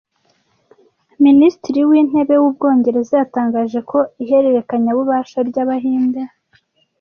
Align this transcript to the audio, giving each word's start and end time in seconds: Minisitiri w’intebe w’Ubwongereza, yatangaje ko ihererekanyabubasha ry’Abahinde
Minisitiri 1.25 1.79
w’intebe 1.89 2.33
w’Ubwongereza, 2.41 3.13
yatangaje 3.21 3.79
ko 3.89 3.99
ihererekanyabubasha 4.23 5.37
ry’Abahinde 5.49 6.21